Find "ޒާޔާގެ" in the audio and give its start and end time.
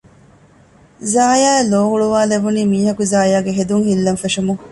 3.11-3.51